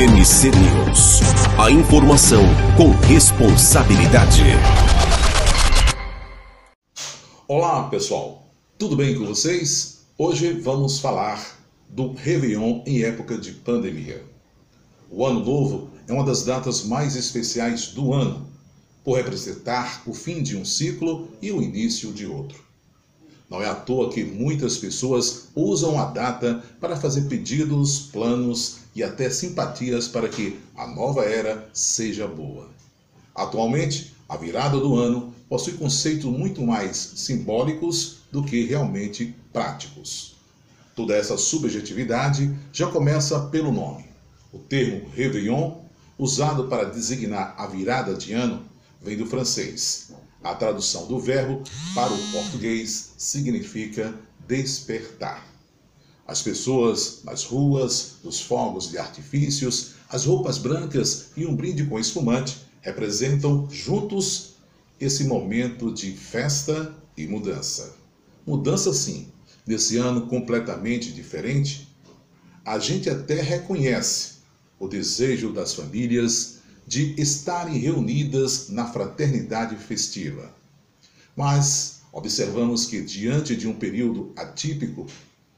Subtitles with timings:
[0.00, 1.20] MC News.
[1.58, 2.42] A informação
[2.74, 4.44] com responsabilidade.
[7.46, 8.50] Olá, pessoal.
[8.78, 10.06] Tudo bem com vocês?
[10.16, 11.54] Hoje vamos falar
[11.86, 14.24] do Réveillon em época de pandemia.
[15.10, 18.48] O Ano Novo é uma das datas mais especiais do ano,
[19.04, 22.69] por representar o fim de um ciclo e o início de outro.
[23.50, 29.02] Não é à toa que muitas pessoas usam a data para fazer pedidos, planos e
[29.02, 32.68] até simpatias para que a nova era seja boa.
[33.34, 40.36] Atualmente, a virada do ano possui conceitos muito mais simbólicos do que realmente práticos.
[40.94, 44.04] Toda essa subjetividade já começa pelo nome.
[44.52, 45.78] O termo Réveillon,
[46.16, 48.62] usado para designar a virada de ano,
[49.02, 51.62] vem do francês a tradução do verbo
[51.94, 54.14] para o português significa
[54.46, 55.46] despertar.
[56.26, 61.98] As pessoas nas ruas, os fogos de artifícios, as roupas brancas e um brinde com
[61.98, 64.54] espumante representam juntos
[64.98, 67.94] esse momento de festa e mudança.
[68.46, 69.28] Mudança, sim,
[69.66, 71.88] nesse ano completamente diferente.
[72.64, 74.40] A gente até reconhece
[74.78, 76.59] o desejo das famílias
[76.90, 80.52] de estarem reunidas na fraternidade festiva.
[81.36, 85.06] Mas observamos que, diante de um período atípico,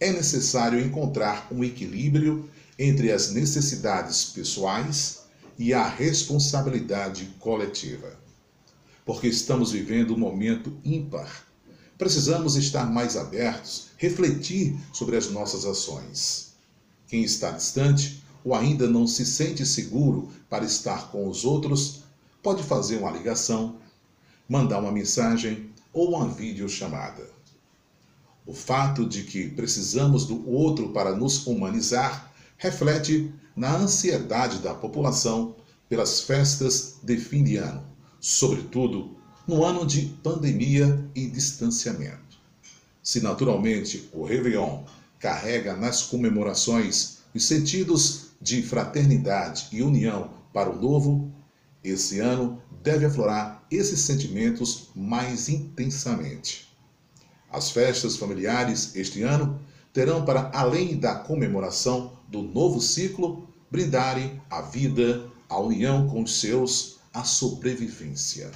[0.00, 5.20] é necessário encontrar um equilíbrio entre as necessidades pessoais
[5.56, 8.18] e a responsabilidade coletiva.
[9.06, 11.46] Porque estamos vivendo um momento ímpar.
[11.96, 16.54] Precisamos estar mais abertos, refletir sobre as nossas ações.
[17.06, 22.02] Quem está distante ou ainda não se sente seguro para estar com os outros,
[22.42, 23.76] pode fazer uma ligação,
[24.48, 27.28] mandar uma mensagem ou uma videochamada.
[28.46, 35.54] O fato de que precisamos do outro para nos humanizar reflete na ansiedade da população
[35.88, 37.84] pelas festas de fim de ano,
[38.20, 42.38] sobretudo no ano de pandemia e distanciamento.
[43.02, 44.84] Se naturalmente o Réveillon
[45.18, 51.30] carrega nas comemorações os sentidos de fraternidade e união para o novo,
[51.84, 56.68] esse ano deve aflorar esses sentimentos mais intensamente.
[57.50, 59.60] As festas familiares este ano
[59.92, 66.40] terão para além da comemoração do novo ciclo, brindarem a vida, a união com os
[66.40, 68.50] seus, a sobrevivência.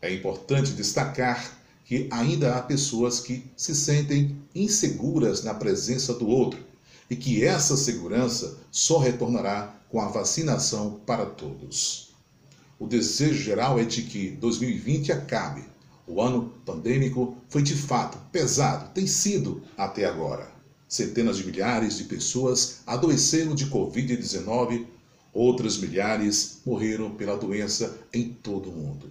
[0.00, 6.71] É importante destacar que ainda há pessoas que se sentem inseguras na presença do outro
[7.12, 12.14] e que essa segurança só retornará com a vacinação para todos.
[12.78, 15.62] O desejo geral é de que 2020 acabe.
[16.06, 20.50] O ano pandêmico foi de fato pesado, tem sido até agora.
[20.88, 24.86] Centenas de milhares de pessoas adoeceram de Covid-19,
[25.34, 29.10] outras milhares morreram pela doença em todo o mundo.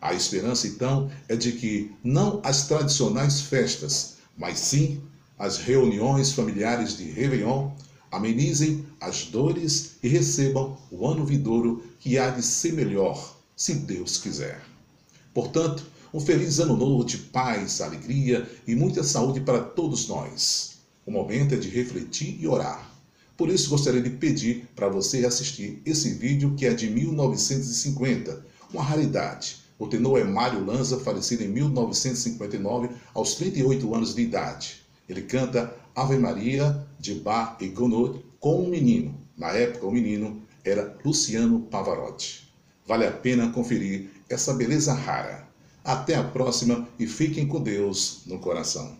[0.00, 5.02] A esperança, então, é de que não as tradicionais festas, mas sim
[5.42, 7.72] as reuniões familiares de Réveillon,
[8.12, 14.18] amenizem as dores e recebam o ano vindouro que há de ser melhor, se Deus
[14.18, 14.62] quiser.
[15.34, 20.74] Portanto, um feliz ano novo de paz, alegria e muita saúde para todos nós.
[21.04, 22.88] O momento é de refletir e orar.
[23.36, 28.84] Por isso gostaria de pedir para você assistir esse vídeo que é de 1950, uma
[28.84, 29.56] raridade.
[29.76, 34.81] O tenor é Mário Lanza, falecido em 1959, aos 38 anos de idade.
[35.12, 39.14] Ele canta Ave Maria de Bach e Gounod com um menino.
[39.36, 42.50] Na época, o menino era Luciano Pavarotti.
[42.86, 45.46] Vale a pena conferir essa beleza rara.
[45.84, 48.96] Até a próxima e fiquem com Deus no coração.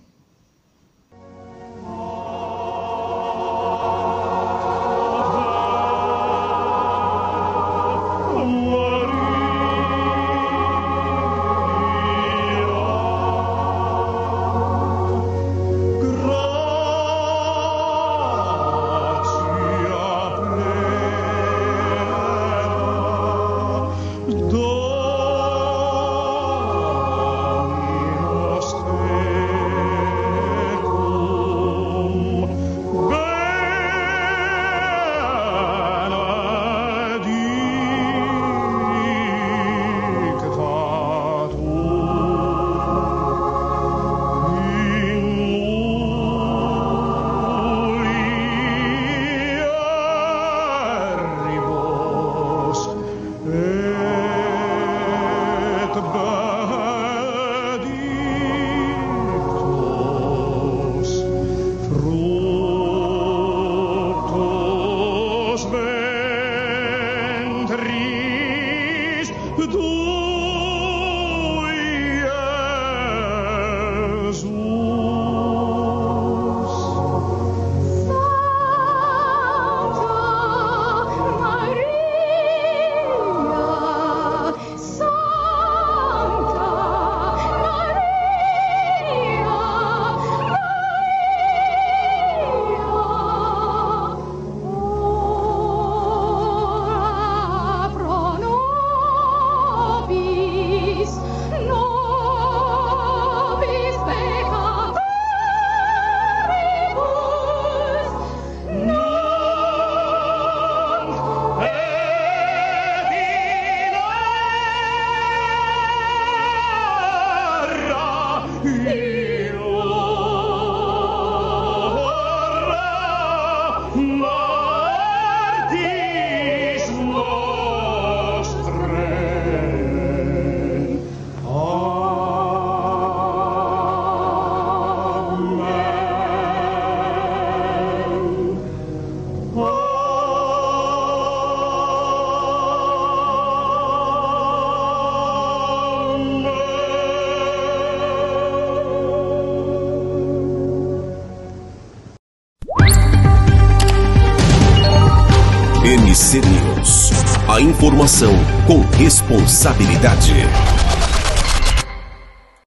[156.13, 157.11] RMC News.
[157.49, 158.35] A informação
[158.67, 160.35] com responsabilidade.